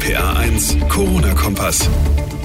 RPA 0.00 0.32
1, 0.38 0.78
Corona-Kompass. 0.88 1.90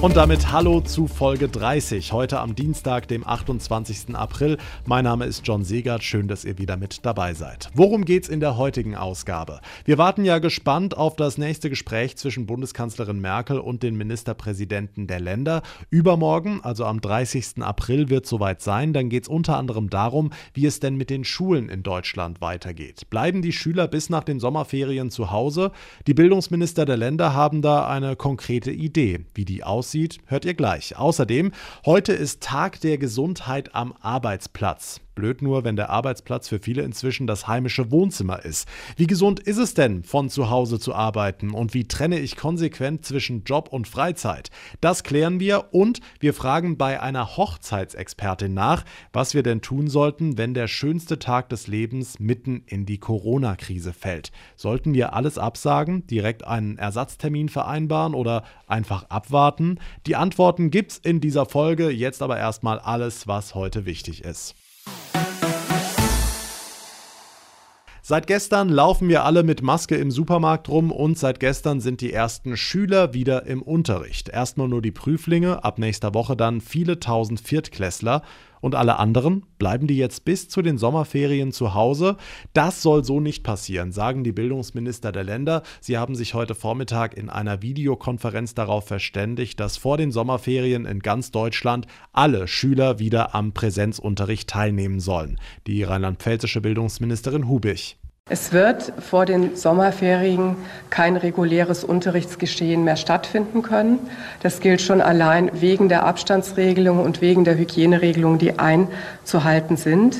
Und 0.02 0.18
damit 0.18 0.52
hallo 0.52 0.82
zu 0.82 1.08
Folge 1.08 1.48
30, 1.48 2.12
heute 2.12 2.40
am 2.40 2.54
Dienstag, 2.54 3.08
dem 3.08 3.26
28. 3.26 4.14
April. 4.14 4.58
Mein 4.86 5.06
Name 5.06 5.26
ist 5.26 5.48
John 5.48 5.64
Segert, 5.64 6.04
schön, 6.04 6.28
dass 6.28 6.46
ihr 6.46 6.58
wieder 6.60 6.78
mit 6.78 7.06
dabei 7.06 7.34
seid. 7.34 7.70
Worum 7.74 8.06
geht's 8.06 8.28
in 8.28 8.42
der 8.42 8.58
heutigen 8.58 8.96
Ausgabe? 8.96 9.62
Wir 9.86 9.98
warten 9.98 10.26
ja 10.26 10.40
gespannt 10.40 10.96
auf 10.98 11.16
das 11.16 11.38
nächste 11.38 11.70
Gespräch 11.70 12.18
zwischen 12.18 12.46
Bundeskanzlerin 12.46 13.20
Merkel 13.20 13.58
und 13.58 13.84
den 13.84 13.96
Ministerpräsidenten 13.96 15.08
der 15.08 15.22
Länder. 15.22 15.64
Übermorgen, 15.90 16.60
also 16.62 16.86
am 16.86 17.00
30. 17.02 17.62
April, 17.64 18.10
wird 18.10 18.28
soweit 18.28 18.62
sein. 18.62 18.92
Dann 18.94 19.10
geht's 19.10 19.30
unter 19.30 19.58
anderem 19.58 19.90
darum, 19.90 20.32
wie 20.54 20.66
es 20.66 20.82
denn 20.82 20.98
mit 20.98 21.10
den 21.10 21.24
Schulen 21.24 21.70
in 21.70 21.82
Deutschland 21.84 22.42
weitergeht. 22.42 23.10
Bleiben 23.10 23.42
die 23.42 23.54
Schüler 23.54 23.88
bis 23.88 24.10
nach 24.10 24.24
den 24.24 24.40
Sommerferien 24.40 25.10
zu 25.10 25.32
Hause? 25.32 25.72
Die 26.06 26.14
Bildungsminister 26.14 26.86
der 26.86 26.98
Länder 26.98 27.34
haben 27.34 27.45
da 27.62 27.88
eine 27.88 28.16
konkrete 28.16 28.72
Idee, 28.72 29.26
wie 29.34 29.46
die 29.46 29.64
aussieht, 29.64 30.20
hört 30.26 30.46
ihr 30.46 30.54
gleich. 30.54 30.98
Außerdem, 30.98 31.52
heute 31.86 32.14
ist 32.14 32.42
Tag 32.42 32.82
der 32.82 32.98
Gesundheit 32.98 33.76
am 33.76 33.94
Arbeitsplatz. 34.02 35.02
Blöd 35.16 35.42
nur, 35.42 35.64
wenn 35.64 35.76
der 35.78 35.90
Arbeitsplatz 35.90 36.50
für 36.50 36.60
viele 36.60 36.84
inzwischen 36.84 37.26
das 37.26 37.48
heimische 37.48 37.90
Wohnzimmer 37.90 38.44
ist. 38.44 38.68
Wie 38.98 39.08
gesund 39.08 39.40
ist 39.40 39.58
es 39.58 39.74
denn, 39.74 40.04
von 40.04 40.30
zu 40.30 40.50
Hause 40.50 40.80
zu 40.80 40.94
arbeiten 40.94 41.52
und 41.52 41.74
wie 41.74 41.88
trenne 41.88 42.20
ich 42.20 42.36
konsequent 42.36 43.06
zwischen 43.06 43.44
Job 43.46 43.70
und 43.72 43.88
Freizeit? 43.88 44.50
Das 44.82 45.04
klären 45.04 45.40
wir 45.40 45.74
und 45.74 46.02
wir 46.20 46.34
fragen 46.34 46.78
bei 46.78 47.02
einer 47.02 47.38
Hochzeitsexpertin 47.38 48.54
nach, 48.54 48.84
was 49.14 49.34
wir 49.34 49.42
denn 49.42 49.62
tun 49.62 49.88
sollten, 49.88 50.38
wenn 50.38 50.54
der 50.54 50.68
schönste 50.68 51.18
Tag 51.18 51.50
des 51.50 51.68
Lebens 51.68 52.20
mitten 52.20 52.64
in 52.68 52.86
die 52.86 53.00
Corona-Krise 53.00 53.94
fällt. 53.94 54.32
Sollten 54.58 54.94
wir 54.94 55.14
alles 55.14 55.38
absagen, 55.38 56.06
direkt 56.08 56.46
einen 56.46 56.78
Ersatztermin 56.78 57.50
vereinbaren 57.50 58.14
oder 58.14 58.44
einfach 58.68 59.10
abwarten? 59.10 59.80
Die 60.06 60.16
Antworten 60.16 60.72
gibt's 60.72 60.98
in 60.98 61.22
dieser 61.22 61.46
Folge, 61.46 61.90
jetzt 61.90 62.22
aber 62.22 62.38
erstmal 62.38 62.80
alles, 62.80 63.28
was 63.28 63.56
heute 63.56 63.86
wichtig 63.86 64.24
ist. 64.24 64.56
Seit 68.08 68.28
gestern 68.28 68.70
laufen 68.70 69.10
wir 69.10 69.24
alle 69.24 69.42
mit 69.42 69.64
Maske 69.64 69.96
im 69.96 70.12
Supermarkt 70.12 70.70
rum 70.70 70.92
und 70.92 71.18
seit 71.18 71.40
gestern 71.40 71.80
sind 71.80 72.02
die 72.02 72.14
ersten 72.14 72.56
Schüler 72.56 73.16
wieder 73.16 73.48
im 73.48 73.64
Unterricht. 73.64 74.30
Erstmal 74.30 74.68
nur 74.68 74.84
die 74.84 74.92
Prüflinge, 74.92 75.64
ab 75.64 75.80
nächster 75.80 76.14
Woche 76.14 76.38
dann 76.38 76.62
viele 76.62 77.00
tausend 77.00 77.40
Viertklässler. 77.40 78.22
Und 78.66 78.74
alle 78.74 78.98
anderen, 78.98 79.46
bleiben 79.60 79.86
die 79.86 79.96
jetzt 79.96 80.26
bis 80.26 80.50
zu 80.50 80.64
den 80.64 80.80
Sommerferien 80.80 81.52
zu 81.52 81.76
Hause? 81.76 82.18
Das 82.54 82.82
soll 82.82 83.04
so 83.04 83.20
nicht 83.20 83.44
passieren, 83.44 83.92
sagen 83.92 84.24
die 84.24 84.32
Bildungsminister 84.32 85.12
der 85.12 85.24
Länder. 85.24 85.62
Sie 85.82 86.00
haben 86.00 86.16
sich 86.16 86.34
heute 86.34 86.56
Vormittag 86.56 87.16
in 87.16 87.30
einer 87.30 87.62
Videokonferenz 87.62 88.56
darauf 88.56 88.88
verständigt, 88.88 89.60
dass 89.60 89.78
vor 89.78 89.98
den 89.98 90.12
Sommerferien 90.12 90.86
in 90.88 91.02
ganz 91.02 91.30
Deutschland 91.30 91.86
alle 92.12 92.48
Schüler 92.48 92.98
wieder 92.98 93.36
am 93.36 93.54
Präsenzunterricht 93.54 94.50
teilnehmen 94.50 95.00
sollen. 95.00 95.40
Die 95.68 95.84
rheinland-pfälzische 95.84 96.62
Bildungsministerin 96.62 97.48
Hubich. 97.48 98.00
Es 98.28 98.54
wird 98.54 98.92
vor 99.08 99.28
den 99.28 99.56
Sommerferien 99.56 100.56
kein 100.90 101.16
reguläres 101.16 101.84
Unterrichtsgeschehen 101.84 102.84
mehr 102.84 102.96
stattfinden 102.96 103.62
können. 103.62 104.00
Das 104.42 104.62
gilt 104.62 104.82
schon 104.82 105.00
allein 105.00 105.52
wegen 105.62 105.90
der 105.90 106.08
Abstandsregelung 106.08 107.04
und 107.04 107.22
wegen 107.22 107.44
der 107.44 107.56
Hygieneregelungen, 107.56 108.40
die 108.40 108.58
einzuhalten 108.58 109.78
sind. 109.78 110.18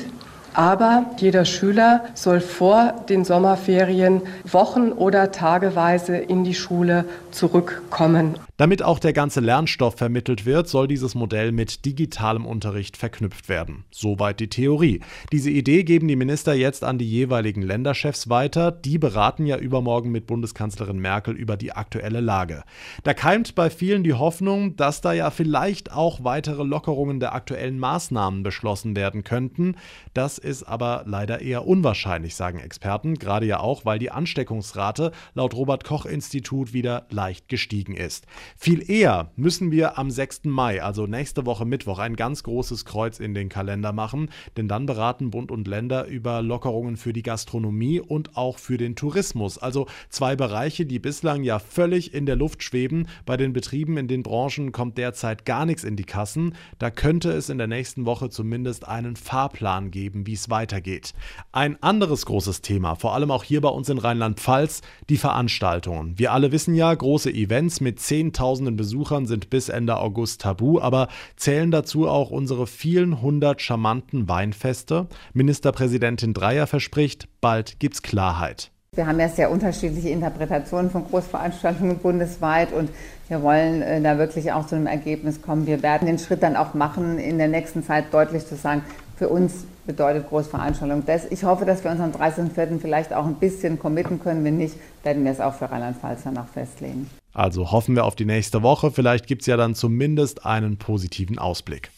Aber 0.56 1.04
jeder 1.18 1.44
Schüler 1.44 2.06
soll 2.14 2.40
vor 2.40 2.94
den 3.10 3.26
Sommerferien 3.26 4.22
Wochen 4.50 4.90
oder 4.90 5.30
tageweise 5.30 6.16
in 6.16 6.44
die 6.44 6.54
Schule 6.54 7.04
zurückkommen. 7.30 8.38
Damit 8.56 8.82
auch 8.82 8.98
der 8.98 9.12
ganze 9.12 9.40
Lernstoff 9.40 9.96
vermittelt 9.96 10.46
wird, 10.46 10.66
soll 10.66 10.88
dieses 10.88 11.14
Modell 11.14 11.52
mit 11.52 11.84
digitalem 11.84 12.46
Unterricht 12.46 12.96
verknüpft 12.96 13.50
werden. 13.50 13.84
Soweit 13.90 14.40
die 14.40 14.48
Theorie. 14.48 15.00
Diese 15.30 15.50
Idee 15.50 15.84
geben 15.84 16.08
die 16.08 16.16
Minister 16.16 16.54
jetzt 16.54 16.82
an 16.82 16.96
die 16.96 17.08
jeweiligen 17.08 17.60
Länderchefs 17.60 18.30
weiter. 18.30 18.72
Die 18.72 18.96
beraten 18.96 19.44
ja 19.44 19.58
übermorgen 19.58 20.10
mit 20.10 20.26
Bundeskanzlerin 20.26 20.98
Merkel 20.98 21.34
über 21.34 21.58
die 21.58 21.72
aktuelle 21.72 22.20
Lage. 22.20 22.62
Da 23.04 23.12
keimt 23.12 23.54
bei 23.54 23.68
vielen 23.68 24.04
die 24.04 24.14
Hoffnung, 24.14 24.74
dass 24.76 25.02
da 25.02 25.12
ja 25.12 25.30
vielleicht 25.30 25.92
auch 25.92 26.24
weitere 26.24 26.62
Lockerungen 26.62 27.20
der 27.20 27.34
aktuellen 27.34 27.78
Maßnahmen 27.78 28.42
beschlossen 28.42 28.96
werden 28.96 29.22
könnten. 29.22 29.76
Das 30.14 30.38
ist 30.46 30.62
aber 30.62 31.02
leider 31.06 31.42
eher 31.42 31.66
unwahrscheinlich, 31.66 32.36
sagen 32.36 32.58
Experten, 32.58 33.16
gerade 33.16 33.44
ja 33.46 33.60
auch, 33.60 33.84
weil 33.84 33.98
die 33.98 34.10
Ansteckungsrate 34.10 35.12
laut 35.34 35.54
Robert 35.54 35.84
Koch 35.84 36.06
Institut 36.06 36.72
wieder 36.72 37.06
leicht 37.10 37.48
gestiegen 37.48 37.94
ist. 37.94 38.26
Viel 38.56 38.88
eher 38.88 39.32
müssen 39.36 39.70
wir 39.70 39.98
am 39.98 40.10
6. 40.10 40.44
Mai, 40.44 40.82
also 40.82 41.06
nächste 41.06 41.44
Woche 41.44 41.64
Mittwoch, 41.64 41.98
ein 41.98 42.16
ganz 42.16 42.44
großes 42.44 42.84
Kreuz 42.84 43.18
in 43.18 43.34
den 43.34 43.48
Kalender 43.48 43.92
machen, 43.92 44.30
denn 44.56 44.68
dann 44.68 44.86
beraten 44.86 45.30
Bund 45.30 45.50
und 45.50 45.66
Länder 45.66 46.06
über 46.06 46.40
Lockerungen 46.42 46.96
für 46.96 47.12
die 47.12 47.22
Gastronomie 47.22 48.00
und 48.00 48.36
auch 48.36 48.58
für 48.58 48.76
den 48.76 48.94
Tourismus. 48.94 49.58
Also 49.58 49.86
zwei 50.08 50.36
Bereiche, 50.36 50.86
die 50.86 51.00
bislang 51.00 51.42
ja 51.42 51.58
völlig 51.58 52.14
in 52.14 52.26
der 52.26 52.36
Luft 52.36 52.62
schweben. 52.62 53.08
Bei 53.24 53.36
den 53.36 53.52
Betrieben 53.52 53.96
in 53.96 54.06
den 54.06 54.22
Branchen 54.22 54.70
kommt 54.70 54.96
derzeit 54.98 55.44
gar 55.44 55.66
nichts 55.66 55.82
in 55.82 55.96
die 55.96 56.04
Kassen. 56.04 56.54
Da 56.78 56.90
könnte 56.90 57.32
es 57.32 57.48
in 57.48 57.58
der 57.58 57.66
nächsten 57.66 58.06
Woche 58.06 58.30
zumindest 58.30 58.86
einen 58.86 59.16
Fahrplan 59.16 59.90
geben, 59.90 60.26
wie 60.26 60.35
es 60.36 60.50
weitergeht. 60.50 61.14
Ein 61.52 61.82
anderes 61.82 62.26
großes 62.26 62.60
Thema, 62.60 62.96
vor 62.96 63.14
allem 63.14 63.30
auch 63.30 63.44
hier 63.44 63.60
bei 63.60 63.68
uns 63.68 63.88
in 63.88 63.98
Rheinland-Pfalz, 63.98 64.82
die 65.08 65.16
Veranstaltungen. 65.16 66.18
Wir 66.18 66.32
alle 66.32 66.52
wissen 66.52 66.74
ja, 66.74 66.94
große 66.94 67.30
Events 67.30 67.80
mit 67.80 67.98
10 67.98 68.26
zehntausenden 68.26 68.76
Besuchern 68.76 69.26
sind 69.26 69.50
bis 69.50 69.68
Ende 69.68 69.98
August 69.98 70.40
tabu, 70.40 70.80
aber 70.80 71.08
zählen 71.36 71.70
dazu 71.70 72.08
auch 72.08 72.30
unsere 72.30 72.66
vielen 72.66 73.22
hundert 73.22 73.62
charmanten 73.62 74.28
Weinfeste? 74.28 75.06
Ministerpräsidentin 75.32 76.34
Dreier 76.34 76.66
verspricht, 76.66 77.28
bald 77.40 77.78
gibt's 77.78 78.02
Klarheit. 78.02 78.70
Wir 78.94 79.06
haben 79.06 79.20
ja 79.20 79.28
sehr 79.28 79.50
unterschiedliche 79.50 80.08
Interpretationen 80.08 80.90
von 80.90 81.04
Großveranstaltungen 81.06 81.98
bundesweit 81.98 82.72
und 82.72 82.90
wir 83.28 83.42
wollen 83.42 83.82
äh, 83.82 84.00
da 84.00 84.18
wirklich 84.18 84.50
auch 84.52 84.66
zu 84.66 84.74
einem 84.74 84.86
Ergebnis 84.86 85.42
kommen. 85.42 85.66
Wir 85.66 85.82
werden 85.82 86.06
den 86.06 86.18
Schritt 86.18 86.42
dann 86.42 86.56
auch 86.56 86.74
machen, 86.74 87.18
in 87.18 87.38
der 87.38 87.48
nächsten 87.48 87.82
Zeit 87.82 88.12
deutlich 88.12 88.46
zu 88.46 88.56
sagen, 88.56 88.82
für 89.16 89.28
uns 89.28 89.64
bedeutet 89.86 90.28
Großveranstaltung 90.28 91.04
das. 91.06 91.24
Ich 91.30 91.44
hoffe, 91.44 91.64
dass 91.64 91.82
wir 91.84 91.90
uns 91.90 92.00
am 92.00 92.12
13.04. 92.12 92.80
vielleicht 92.80 93.12
auch 93.12 93.24
ein 93.24 93.36
bisschen 93.36 93.78
committen 93.78 94.20
können. 94.20 94.44
Wenn 94.44 94.58
nicht, 94.58 94.76
werden 95.02 95.24
wir 95.24 95.32
es 95.32 95.40
auch 95.40 95.54
für 95.54 95.70
Rheinland-Pfalz 95.70 96.22
danach 96.24 96.48
festlegen. 96.48 97.08
Also 97.32 97.70
hoffen 97.70 97.94
wir 97.94 98.04
auf 98.04 98.16
die 98.16 98.24
nächste 98.24 98.62
Woche. 98.62 98.90
Vielleicht 98.90 99.26
gibt 99.26 99.42
es 99.42 99.46
ja 99.46 99.56
dann 99.56 99.74
zumindest 99.74 100.44
einen 100.44 100.78
positiven 100.78 101.38
Ausblick. 101.38 101.90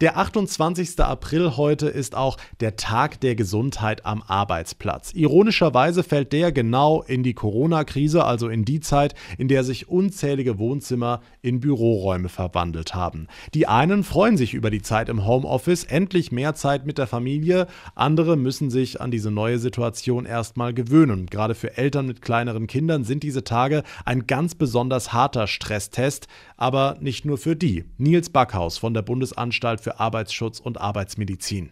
Der 0.00 0.16
28. 0.16 0.98
April 1.00 1.58
heute 1.58 1.86
ist 1.86 2.14
auch 2.14 2.38
der 2.60 2.76
Tag 2.76 3.20
der 3.20 3.34
Gesundheit 3.34 4.06
am 4.06 4.22
Arbeitsplatz. 4.26 5.12
Ironischerweise 5.12 6.02
fällt 6.02 6.32
der 6.32 6.52
genau 6.52 7.02
in 7.02 7.22
die 7.22 7.34
Corona-Krise, 7.34 8.24
also 8.24 8.48
in 8.48 8.64
die 8.64 8.80
Zeit, 8.80 9.14
in 9.36 9.48
der 9.48 9.62
sich 9.62 9.90
unzählige 9.90 10.58
Wohnzimmer 10.58 11.20
in 11.42 11.60
Büroräume 11.60 12.30
verwandelt 12.30 12.94
haben. 12.94 13.26
Die 13.52 13.66
einen 13.66 14.02
freuen 14.02 14.38
sich 14.38 14.54
über 14.54 14.70
die 14.70 14.80
Zeit 14.80 15.10
im 15.10 15.26
Homeoffice, 15.26 15.84
endlich 15.84 16.32
mehr 16.32 16.54
Zeit 16.54 16.86
mit 16.86 16.96
der 16.96 17.06
Familie, 17.06 17.66
andere 17.94 18.38
müssen 18.38 18.70
sich 18.70 19.02
an 19.02 19.10
diese 19.10 19.30
neue 19.30 19.58
Situation 19.58 20.24
erstmal 20.24 20.72
gewöhnen. 20.72 21.26
Gerade 21.26 21.54
für 21.54 21.76
Eltern 21.76 22.06
mit 22.06 22.22
kleineren 22.22 22.68
Kindern 22.68 23.04
sind 23.04 23.22
diese 23.22 23.44
Tage 23.44 23.82
ein 24.06 24.26
ganz 24.26 24.54
besonders 24.54 25.12
harter 25.12 25.46
Stresstest, 25.46 26.26
aber 26.56 26.96
nicht 27.00 27.26
nur 27.26 27.36
für 27.36 27.54
die. 27.54 27.84
Nils 27.98 28.30
Backhaus 28.30 28.78
von 28.78 28.94
der 28.94 29.02
Bundesanstalt 29.02 29.82
für 29.82 29.89
für 29.90 29.98
Arbeitsschutz 29.98 30.60
und 30.60 30.80
Arbeitsmedizin. 30.80 31.70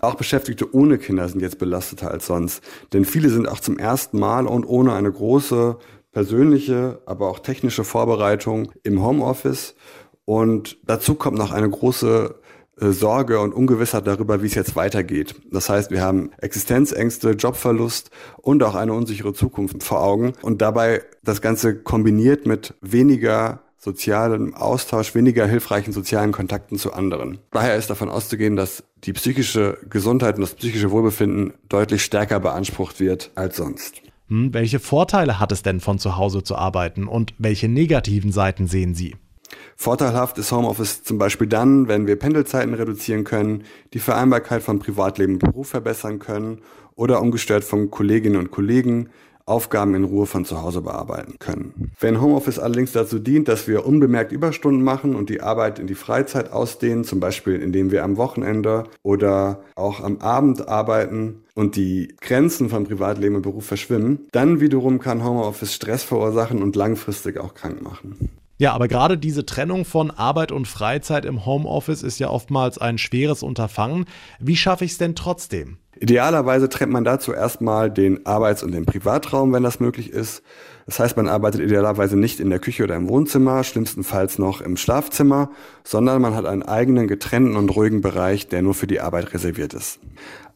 Auch 0.00 0.16
Beschäftigte 0.16 0.74
ohne 0.74 0.98
Kinder 0.98 1.28
sind 1.28 1.40
jetzt 1.40 1.58
belasteter 1.58 2.10
als 2.10 2.26
sonst, 2.26 2.62
denn 2.92 3.04
viele 3.04 3.28
sind 3.28 3.48
auch 3.48 3.60
zum 3.60 3.78
ersten 3.78 4.18
Mal 4.18 4.46
und 4.46 4.64
ohne 4.64 4.94
eine 4.94 5.12
große 5.12 5.78
persönliche, 6.10 7.00
aber 7.06 7.28
auch 7.28 7.38
technische 7.38 7.84
Vorbereitung 7.84 8.72
im 8.82 9.02
Homeoffice. 9.02 9.76
Und 10.24 10.78
dazu 10.84 11.14
kommt 11.14 11.38
noch 11.38 11.52
eine 11.52 11.70
große 11.70 12.34
äh, 12.80 12.90
Sorge 12.90 13.38
und 13.38 13.54
Ungewissheit 13.54 14.06
darüber, 14.06 14.42
wie 14.42 14.46
es 14.46 14.54
jetzt 14.54 14.74
weitergeht. 14.74 15.36
Das 15.50 15.68
heißt, 15.68 15.90
wir 15.90 16.02
haben 16.02 16.30
Existenzängste, 16.38 17.30
Jobverlust 17.30 18.10
und 18.38 18.62
auch 18.64 18.74
eine 18.74 18.92
unsichere 18.92 19.32
Zukunft 19.32 19.82
vor 19.84 20.00
Augen. 20.00 20.32
Und 20.42 20.62
dabei 20.62 21.02
das 21.22 21.40
Ganze 21.40 21.76
kombiniert 21.76 22.44
mit 22.44 22.74
weniger 22.80 23.62
sozialem 23.82 24.54
Austausch, 24.54 25.14
weniger 25.14 25.46
hilfreichen 25.46 25.92
sozialen 25.92 26.30
Kontakten 26.30 26.78
zu 26.78 26.92
anderen. 26.92 27.38
Daher 27.50 27.76
ist 27.76 27.90
davon 27.90 28.08
auszugehen, 28.08 28.54
dass 28.54 28.84
die 29.02 29.12
psychische 29.12 29.78
Gesundheit 29.90 30.36
und 30.36 30.42
das 30.42 30.54
psychische 30.54 30.92
Wohlbefinden 30.92 31.54
deutlich 31.68 32.04
stärker 32.04 32.38
beansprucht 32.38 33.00
wird 33.00 33.32
als 33.34 33.56
sonst. 33.56 34.00
Hm, 34.28 34.54
welche 34.54 34.78
Vorteile 34.78 35.40
hat 35.40 35.50
es 35.50 35.62
denn 35.62 35.80
von 35.80 35.98
zu 35.98 36.16
Hause 36.16 36.44
zu 36.44 36.54
arbeiten 36.54 37.08
und 37.08 37.34
welche 37.38 37.68
negativen 37.68 38.30
Seiten 38.30 38.68
sehen 38.68 38.94
Sie? 38.94 39.16
Vorteilhaft 39.76 40.38
ist 40.38 40.52
Homeoffice 40.52 41.02
zum 41.02 41.18
Beispiel 41.18 41.48
dann, 41.48 41.88
wenn 41.88 42.06
wir 42.06 42.16
Pendelzeiten 42.16 42.74
reduzieren 42.74 43.24
können, 43.24 43.64
die 43.94 43.98
Vereinbarkeit 43.98 44.62
von 44.62 44.78
Privatleben 44.78 45.34
und 45.34 45.38
Beruf 45.40 45.70
verbessern 45.70 46.20
können 46.20 46.60
oder 46.94 47.20
ungestört 47.20 47.64
von 47.64 47.90
Kolleginnen 47.90 48.36
und 48.36 48.52
Kollegen 48.52 49.10
Aufgaben 49.46 49.94
in 49.94 50.04
Ruhe 50.04 50.26
von 50.26 50.44
zu 50.44 50.62
Hause 50.62 50.82
bearbeiten 50.82 51.36
können. 51.38 51.92
Wenn 51.98 52.20
Homeoffice 52.20 52.58
allerdings 52.58 52.92
dazu 52.92 53.18
dient, 53.18 53.48
dass 53.48 53.68
wir 53.68 53.86
unbemerkt 53.86 54.32
Überstunden 54.32 54.82
machen 54.82 55.14
und 55.14 55.30
die 55.30 55.40
Arbeit 55.40 55.78
in 55.78 55.86
die 55.86 55.94
Freizeit 55.94 56.52
ausdehnen, 56.52 57.04
zum 57.04 57.20
Beispiel 57.20 57.56
indem 57.60 57.90
wir 57.90 58.04
am 58.04 58.16
Wochenende 58.16 58.84
oder 59.02 59.62
auch 59.74 60.00
am 60.00 60.18
Abend 60.18 60.68
arbeiten 60.68 61.42
und 61.54 61.76
die 61.76 62.14
Grenzen 62.20 62.68
von 62.68 62.84
Privatleben 62.84 63.36
und 63.36 63.42
Beruf 63.42 63.66
verschwimmen, 63.66 64.26
dann 64.32 64.60
wiederum 64.60 64.98
kann 64.98 65.24
Homeoffice 65.24 65.74
Stress 65.74 66.02
verursachen 66.02 66.62
und 66.62 66.76
langfristig 66.76 67.38
auch 67.38 67.54
krank 67.54 67.82
machen. 67.82 68.30
Ja, 68.58 68.74
aber 68.74 68.86
gerade 68.86 69.18
diese 69.18 69.44
Trennung 69.44 69.84
von 69.84 70.12
Arbeit 70.12 70.52
und 70.52 70.68
Freizeit 70.68 71.24
im 71.24 71.44
Homeoffice 71.44 72.04
ist 72.04 72.20
ja 72.20 72.30
oftmals 72.30 72.78
ein 72.78 72.96
schweres 72.96 73.42
Unterfangen. 73.42 74.04
Wie 74.38 74.56
schaffe 74.56 74.84
ich 74.84 74.92
es 74.92 74.98
denn 74.98 75.16
trotzdem? 75.16 75.78
Idealerweise 76.02 76.68
trennt 76.68 76.90
man 76.90 77.04
dazu 77.04 77.32
erstmal 77.32 77.88
den 77.88 78.26
Arbeits- 78.26 78.64
und 78.64 78.72
den 78.72 78.86
Privatraum, 78.86 79.52
wenn 79.52 79.62
das 79.62 79.78
möglich 79.78 80.10
ist. 80.10 80.42
Das 80.84 80.98
heißt, 80.98 81.16
man 81.16 81.28
arbeitet 81.28 81.60
idealerweise 81.60 82.18
nicht 82.18 82.40
in 82.40 82.50
der 82.50 82.58
Küche 82.58 82.82
oder 82.82 82.96
im 82.96 83.08
Wohnzimmer, 83.08 83.62
schlimmstenfalls 83.62 84.36
noch 84.36 84.60
im 84.60 84.76
Schlafzimmer, 84.76 85.52
sondern 85.84 86.20
man 86.20 86.34
hat 86.34 86.44
einen 86.44 86.64
eigenen 86.64 87.06
getrennten 87.06 87.54
und 87.54 87.68
ruhigen 87.68 88.00
Bereich, 88.00 88.48
der 88.48 88.62
nur 88.62 88.74
für 88.74 88.88
die 88.88 89.00
Arbeit 89.00 89.32
reserviert 89.32 89.74
ist. 89.74 90.00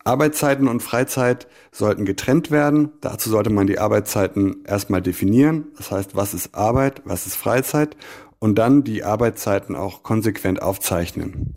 Arbeitszeiten 0.02 0.66
und 0.66 0.82
Freizeit 0.82 1.46
sollten 1.70 2.06
getrennt 2.06 2.50
werden. 2.50 2.90
Dazu 3.00 3.30
sollte 3.30 3.50
man 3.50 3.68
die 3.68 3.78
Arbeitszeiten 3.78 4.64
erstmal 4.66 5.00
definieren. 5.00 5.68
Das 5.76 5.92
heißt, 5.92 6.16
was 6.16 6.34
ist 6.34 6.56
Arbeit, 6.56 7.02
was 7.04 7.24
ist 7.24 7.36
Freizeit 7.36 7.96
und 8.40 8.56
dann 8.56 8.82
die 8.82 9.04
Arbeitszeiten 9.04 9.76
auch 9.76 10.02
konsequent 10.02 10.60
aufzeichnen. 10.60 11.54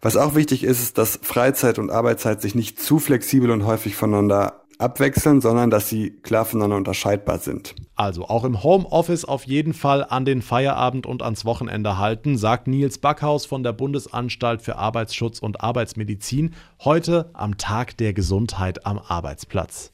Was 0.00 0.16
auch 0.16 0.34
wichtig 0.34 0.62
ist, 0.62 0.80
ist, 0.80 0.98
dass 0.98 1.18
Freizeit 1.22 1.78
und 1.78 1.90
Arbeitszeit 1.90 2.40
sich 2.40 2.54
nicht 2.54 2.80
zu 2.80 2.98
flexibel 2.98 3.50
und 3.50 3.66
häufig 3.66 3.96
voneinander 3.96 4.62
abwechseln, 4.78 5.40
sondern 5.40 5.70
dass 5.70 5.88
sie 5.88 6.10
klar 6.10 6.44
voneinander 6.44 6.76
unterscheidbar 6.76 7.38
sind. 7.38 7.74
Also 7.96 8.26
auch 8.26 8.44
im 8.44 8.62
Homeoffice 8.62 9.24
auf 9.24 9.44
jeden 9.44 9.74
Fall 9.74 10.04
an 10.08 10.24
den 10.24 10.40
Feierabend 10.40 11.04
und 11.04 11.22
ans 11.22 11.44
Wochenende 11.44 11.98
halten, 11.98 12.38
sagt 12.38 12.68
Nils 12.68 12.98
Backhaus 12.98 13.44
von 13.44 13.64
der 13.64 13.72
Bundesanstalt 13.72 14.62
für 14.62 14.76
Arbeitsschutz 14.76 15.40
und 15.40 15.60
Arbeitsmedizin 15.62 16.54
heute 16.84 17.30
am 17.32 17.58
Tag 17.58 17.96
der 17.96 18.12
Gesundheit 18.12 18.86
am 18.86 18.98
Arbeitsplatz. 18.98 19.92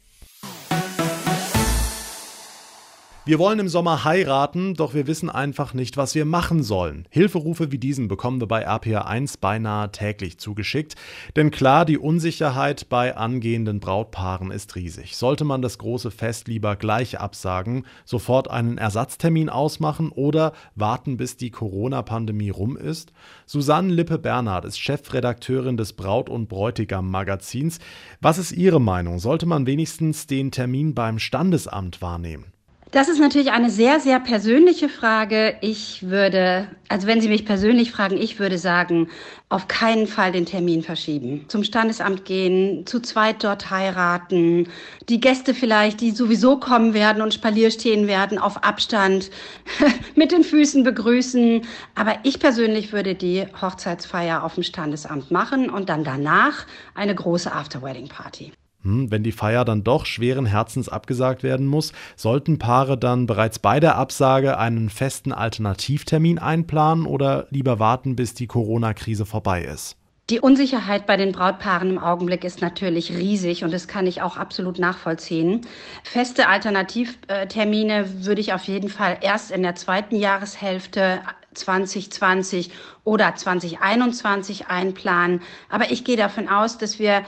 Wir 3.26 3.38
wollen 3.38 3.58
im 3.58 3.68
Sommer 3.68 4.04
heiraten, 4.04 4.74
doch 4.74 4.92
wir 4.92 5.06
wissen 5.06 5.30
einfach 5.30 5.72
nicht, 5.72 5.96
was 5.96 6.14
wir 6.14 6.26
machen 6.26 6.62
sollen. 6.62 7.08
Hilferufe 7.08 7.72
wie 7.72 7.78
diesen 7.78 8.06
bekommen 8.06 8.38
wir 8.38 8.46
bei 8.46 8.68
RPA1 8.68 9.40
beinahe 9.40 9.90
täglich 9.90 10.36
zugeschickt. 10.36 10.94
Denn 11.34 11.50
klar, 11.50 11.86
die 11.86 11.96
Unsicherheit 11.96 12.90
bei 12.90 13.16
angehenden 13.16 13.80
Brautpaaren 13.80 14.50
ist 14.50 14.76
riesig. 14.76 15.16
Sollte 15.16 15.46
man 15.46 15.62
das 15.62 15.78
große 15.78 16.10
Fest 16.10 16.48
lieber 16.48 16.76
gleich 16.76 17.18
absagen, 17.18 17.86
sofort 18.04 18.50
einen 18.50 18.76
Ersatztermin 18.76 19.48
ausmachen 19.48 20.10
oder 20.10 20.52
warten, 20.74 21.16
bis 21.16 21.38
die 21.38 21.50
Corona-Pandemie 21.50 22.50
rum 22.50 22.76
ist? 22.76 23.14
Susanne 23.46 23.90
Lippe-Bernhard 23.90 24.66
ist 24.66 24.78
Chefredakteurin 24.78 25.78
des 25.78 25.94
Braut- 25.94 26.28
und 26.28 26.50
Bräutigam-Magazins. 26.50 27.78
Was 28.20 28.36
ist 28.36 28.52
Ihre 28.52 28.82
Meinung? 28.82 29.18
Sollte 29.18 29.46
man 29.46 29.66
wenigstens 29.66 30.26
den 30.26 30.50
Termin 30.50 30.94
beim 30.94 31.18
Standesamt 31.18 32.02
wahrnehmen? 32.02 32.53
Das 32.94 33.08
ist 33.08 33.18
natürlich 33.18 33.50
eine 33.50 33.70
sehr, 33.70 33.98
sehr 33.98 34.20
persönliche 34.20 34.88
Frage. 34.88 35.56
Ich 35.62 36.08
würde, 36.10 36.68
also 36.88 37.08
wenn 37.08 37.20
Sie 37.20 37.26
mich 37.26 37.44
persönlich 37.44 37.90
fragen, 37.90 38.16
ich 38.16 38.38
würde 38.38 38.56
sagen, 38.56 39.08
auf 39.48 39.66
keinen 39.66 40.06
Fall 40.06 40.30
den 40.30 40.46
Termin 40.46 40.84
verschieben. 40.84 41.44
Zum 41.48 41.64
Standesamt 41.64 42.24
gehen, 42.24 42.86
zu 42.86 43.00
zweit 43.00 43.42
dort 43.42 43.68
heiraten, 43.68 44.68
die 45.08 45.18
Gäste 45.18 45.54
vielleicht, 45.54 46.02
die 46.02 46.12
sowieso 46.12 46.60
kommen 46.60 46.94
werden 46.94 47.20
und 47.20 47.34
Spalier 47.34 47.72
stehen 47.72 48.06
werden, 48.06 48.38
auf 48.38 48.62
Abstand 48.62 49.28
mit 50.14 50.30
den 50.30 50.44
Füßen 50.44 50.84
begrüßen. 50.84 51.62
Aber 51.96 52.18
ich 52.22 52.38
persönlich 52.38 52.92
würde 52.92 53.16
die 53.16 53.44
Hochzeitsfeier 53.60 54.44
auf 54.44 54.54
dem 54.54 54.62
Standesamt 54.62 55.32
machen 55.32 55.68
und 55.68 55.88
dann 55.88 56.04
danach 56.04 56.64
eine 56.94 57.16
große 57.16 57.52
After-Wedding-Party. 57.52 58.52
Hm, 58.84 59.10
wenn 59.10 59.22
die 59.22 59.32
Feier 59.32 59.64
dann 59.64 59.82
doch 59.82 60.06
schweren 60.06 60.46
Herzens 60.46 60.88
abgesagt 60.88 61.42
werden 61.42 61.66
muss, 61.66 61.92
sollten 62.16 62.58
Paare 62.58 62.98
dann 62.98 63.26
bereits 63.26 63.58
bei 63.58 63.80
der 63.80 63.96
Absage 63.96 64.58
einen 64.58 64.90
festen 64.90 65.32
Alternativtermin 65.32 66.38
einplanen 66.38 67.06
oder 67.06 67.46
lieber 67.50 67.78
warten, 67.78 68.14
bis 68.14 68.34
die 68.34 68.46
Corona-Krise 68.46 69.24
vorbei 69.24 69.64
ist? 69.64 69.96
Die 70.30 70.40
Unsicherheit 70.40 71.06
bei 71.06 71.18
den 71.18 71.32
Brautpaaren 71.32 71.90
im 71.90 71.98
Augenblick 71.98 72.44
ist 72.44 72.62
natürlich 72.62 73.12
riesig 73.12 73.62
und 73.62 73.74
das 73.74 73.88
kann 73.88 74.06
ich 74.06 74.22
auch 74.22 74.38
absolut 74.38 74.78
nachvollziehen. 74.78 75.62
Feste 76.02 76.48
Alternativtermine 76.48 78.24
würde 78.24 78.40
ich 78.40 78.54
auf 78.54 78.64
jeden 78.64 78.88
Fall 78.88 79.18
erst 79.20 79.50
in 79.50 79.62
der 79.62 79.74
zweiten 79.74 80.16
Jahreshälfte 80.16 81.20
2020 81.54 82.70
oder 83.04 83.34
2021 83.34 84.66
einplanen. 84.66 85.40
Aber 85.68 85.90
ich 85.90 86.04
gehe 86.04 86.16
davon 86.16 86.48
aus, 86.48 86.78
dass 86.78 86.98
wir 86.98 87.24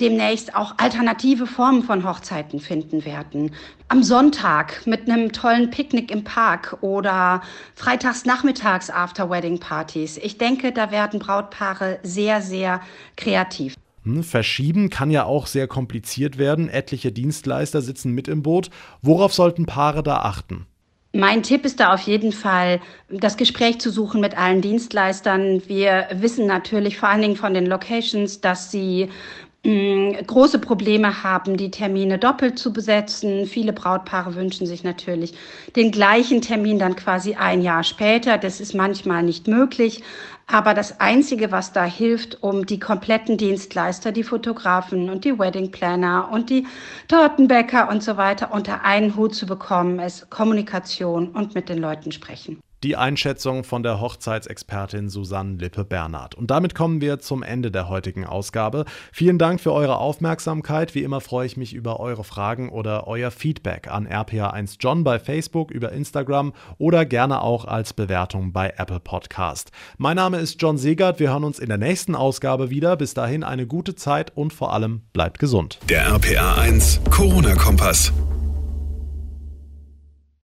demnächst 0.00 0.56
auch 0.56 0.74
alternative 0.78 1.46
Formen 1.46 1.82
von 1.82 2.04
Hochzeiten 2.04 2.58
finden 2.58 3.04
werden. 3.04 3.52
Am 3.88 4.02
Sonntag 4.02 4.86
mit 4.86 5.08
einem 5.08 5.32
tollen 5.32 5.70
Picknick 5.70 6.10
im 6.10 6.24
Park 6.24 6.78
oder 6.80 7.42
freitags 7.74 8.24
nachmittags 8.24 8.90
After-Wedding-Partys. 8.90 10.16
Ich 10.18 10.38
denke, 10.38 10.72
da 10.72 10.90
werden 10.90 11.20
Brautpaare 11.20 11.98
sehr, 12.02 12.40
sehr 12.40 12.80
kreativ. 13.16 13.74
Hm, 14.04 14.22
verschieben 14.22 14.88
kann 14.88 15.10
ja 15.10 15.24
auch 15.24 15.46
sehr 15.46 15.68
kompliziert 15.68 16.38
werden. 16.38 16.68
Etliche 16.68 17.12
Dienstleister 17.12 17.82
sitzen 17.82 18.12
mit 18.12 18.28
im 18.28 18.42
Boot. 18.42 18.70
Worauf 19.02 19.34
sollten 19.34 19.66
Paare 19.66 20.02
da 20.02 20.18
achten? 20.18 20.66
Mein 21.12 21.42
Tipp 21.42 21.64
ist 21.64 21.80
da 21.80 21.92
auf 21.92 22.02
jeden 22.02 22.30
Fall, 22.32 22.80
das 23.08 23.36
Gespräch 23.36 23.80
zu 23.80 23.90
suchen 23.90 24.20
mit 24.20 24.38
allen 24.38 24.60
Dienstleistern. 24.60 25.60
Wir 25.66 26.06
wissen 26.12 26.46
natürlich 26.46 26.98
vor 26.98 27.08
allen 27.08 27.22
Dingen 27.22 27.36
von 27.36 27.52
den 27.52 27.66
Locations, 27.66 28.40
dass 28.40 28.70
sie 28.70 29.08
mh, 29.64 30.22
große 30.22 30.60
Probleme 30.60 31.24
haben, 31.24 31.56
die 31.56 31.72
Termine 31.72 32.18
doppelt 32.18 32.60
zu 32.60 32.72
besetzen. 32.72 33.46
Viele 33.46 33.72
Brautpaare 33.72 34.36
wünschen 34.36 34.66
sich 34.68 34.84
natürlich 34.84 35.34
den 35.74 35.90
gleichen 35.90 36.42
Termin 36.42 36.78
dann 36.78 36.94
quasi 36.94 37.34
ein 37.34 37.60
Jahr 37.62 37.82
später. 37.82 38.38
Das 38.38 38.60
ist 38.60 38.74
manchmal 38.74 39.24
nicht 39.24 39.48
möglich. 39.48 40.02
Aber 40.52 40.74
das 40.74 40.98
Einzige, 40.98 41.52
was 41.52 41.72
da 41.72 41.84
hilft, 41.84 42.42
um 42.42 42.66
die 42.66 42.80
kompletten 42.80 43.38
Dienstleister, 43.38 44.10
die 44.10 44.24
Fotografen 44.24 45.08
und 45.08 45.24
die 45.24 45.38
Wedding 45.38 45.70
Planner 45.70 46.28
und 46.32 46.50
die 46.50 46.66
Tortenbäcker 47.06 47.88
und 47.88 48.02
so 48.02 48.16
weiter 48.16 48.52
unter 48.52 48.84
einen 48.84 49.14
Hut 49.14 49.34
zu 49.34 49.46
bekommen, 49.46 50.00
ist 50.00 50.28
Kommunikation 50.28 51.28
und 51.28 51.54
mit 51.54 51.68
den 51.68 51.78
Leuten 51.78 52.10
sprechen. 52.10 52.60
Die 52.82 52.96
Einschätzung 52.96 53.64
von 53.64 53.82
der 53.82 54.00
Hochzeitsexpertin 54.00 55.10
Susanne 55.10 55.58
Lippe-Bernhard. 55.58 56.34
Und 56.34 56.50
damit 56.50 56.74
kommen 56.74 57.02
wir 57.02 57.18
zum 57.18 57.42
Ende 57.42 57.70
der 57.70 57.90
heutigen 57.90 58.24
Ausgabe. 58.24 58.86
Vielen 59.12 59.36
Dank 59.36 59.60
für 59.60 59.74
eure 59.74 59.98
Aufmerksamkeit. 59.98 60.94
Wie 60.94 61.02
immer 61.02 61.20
freue 61.20 61.44
ich 61.44 61.58
mich 61.58 61.74
über 61.74 62.00
eure 62.00 62.24
Fragen 62.24 62.70
oder 62.70 63.06
euer 63.06 63.30
Feedback 63.30 63.88
an 63.88 64.08
RPA1 64.08 64.76
John 64.80 65.04
bei 65.04 65.18
Facebook, 65.18 65.70
über 65.70 65.92
Instagram 65.92 66.54
oder 66.78 67.04
gerne 67.04 67.42
auch 67.42 67.66
als 67.66 67.92
Bewertung 67.92 68.54
bei 68.54 68.72
Apple 68.78 69.00
Podcast. 69.00 69.72
Mein 69.98 70.16
Name 70.16 70.38
ist 70.38 70.62
John 70.62 70.78
Segert. 70.78 71.20
Wir 71.20 71.32
hören 71.32 71.44
uns 71.44 71.58
in 71.58 71.68
der 71.68 71.76
nächsten 71.76 72.14
Ausgabe 72.14 72.70
wieder. 72.70 72.96
Bis 72.96 73.12
dahin 73.12 73.44
eine 73.44 73.66
gute 73.66 73.94
Zeit 73.94 74.34
und 74.34 74.54
vor 74.54 74.72
allem 74.72 75.02
bleibt 75.12 75.38
gesund. 75.38 75.78
Der 75.90 76.10
RPA1 76.10 77.10
Corona-Kompass. 77.10 78.10